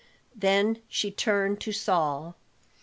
[0.35, 2.35] Then she turned to Saul.